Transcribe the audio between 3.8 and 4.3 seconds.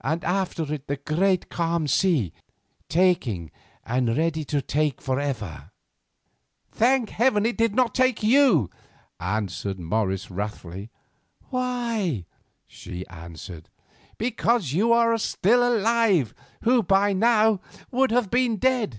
and